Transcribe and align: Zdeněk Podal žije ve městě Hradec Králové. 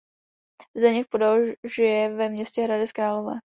Zdeněk 0.77 1.07
Podal 1.07 1.39
žije 1.63 2.09
ve 2.15 2.29
městě 2.29 2.61
Hradec 2.63 2.91
Králové. 2.91 3.33